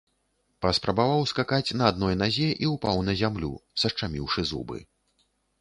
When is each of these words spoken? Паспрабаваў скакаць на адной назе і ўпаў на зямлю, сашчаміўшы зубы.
Паспрабаваў 0.65 1.21
скакаць 1.31 1.75
на 1.81 1.91
адной 1.93 2.15
назе 2.23 2.49
і 2.65 2.71
ўпаў 2.73 3.05
на 3.11 3.17
зямлю, 3.23 3.53
сашчаміўшы 3.85 4.49
зубы. 4.55 4.77